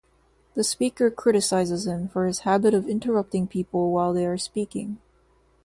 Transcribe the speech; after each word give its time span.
The 0.55 0.63
speaker 0.63 1.11
criticizes 1.11 1.85
him 1.85 2.07
for 2.07 2.25
his 2.25 2.39
habit 2.39 2.73
of 2.73 2.89
interrupting 2.89 3.45
people 3.45 3.91
while 3.91 4.13
they 4.13 4.25
are 4.25 4.35
speaking. 4.35 4.97